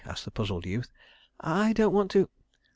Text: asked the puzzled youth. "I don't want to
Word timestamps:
asked 0.03 0.25
the 0.25 0.31
puzzled 0.31 0.65
youth. 0.65 0.89
"I 1.43 1.73
don't 1.73 1.93
want 1.93 2.09
to 2.09 2.27